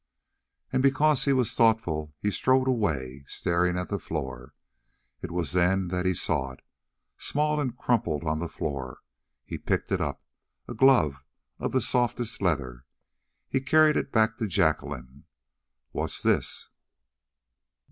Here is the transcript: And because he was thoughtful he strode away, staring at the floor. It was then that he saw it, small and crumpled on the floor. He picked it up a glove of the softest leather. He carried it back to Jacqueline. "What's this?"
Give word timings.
And 0.73 0.81
because 0.81 1.25
he 1.25 1.31
was 1.31 1.53
thoughtful 1.53 2.11
he 2.17 2.31
strode 2.31 2.67
away, 2.67 3.23
staring 3.27 3.77
at 3.77 3.89
the 3.89 3.99
floor. 3.99 4.55
It 5.21 5.29
was 5.29 5.51
then 5.51 5.89
that 5.89 6.07
he 6.07 6.15
saw 6.15 6.53
it, 6.53 6.63
small 7.19 7.59
and 7.59 7.77
crumpled 7.77 8.23
on 8.23 8.39
the 8.39 8.49
floor. 8.49 9.01
He 9.45 9.59
picked 9.59 9.91
it 9.91 10.01
up 10.01 10.23
a 10.67 10.73
glove 10.73 11.23
of 11.59 11.71
the 11.71 11.81
softest 11.81 12.41
leather. 12.41 12.83
He 13.47 13.61
carried 13.61 13.95
it 13.95 14.11
back 14.11 14.37
to 14.37 14.47
Jacqueline. 14.47 15.25
"What's 15.91 16.23
this?" 16.23 16.69